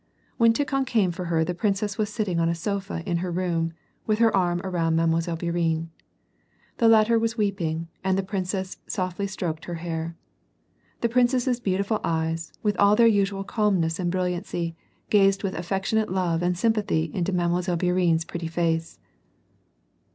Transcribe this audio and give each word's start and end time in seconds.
When 0.37 0.51
Tikhon 0.51 0.87
came 0.87 1.11
for 1.11 1.25
her 1.25 1.45
the 1.45 1.53
princess 1.53 1.95
was 1.99 2.11
sitting 2.11 2.39
on 2.39 2.49
a 2.49 2.55
sofa 2.55 3.03
in 3.05 3.17
her 3.17 3.29
room, 3.31 3.71
with 4.07 4.17
her 4.17 4.35
arm 4.35 4.59
around 4.63 4.95
Mile. 4.95 5.05
Bourienne. 5.09 5.89
The 6.77 6.87
latter 6.87 7.19
was 7.19 7.37
weeping, 7.37 7.87
and 8.03 8.17
the 8.17 8.23
princess 8.23 8.77
softly 8.87 9.27
stroked 9.27 9.65
her 9.65 9.75
hair. 9.75 10.15
The 11.01 11.09
princess's 11.09 11.59
l)eaiitiful 11.59 12.01
eyes, 12.03 12.51
with 12.63 12.75
all 12.77 12.95
their 12.95 13.05
usual 13.05 13.43
calmness 13.43 13.99
and 13.99 14.09
brilliancy, 14.11 14.75
giized 15.11 15.43
with 15.43 15.53
affectionate 15.53 16.11
love 16.11 16.41
and 16.41 16.57
sympathy 16.57 17.11
into 17.13 17.31
Mile. 17.31 17.61
Bourienne's 17.77 18.25
pretty 18.25 18.47
face. 18.47 18.97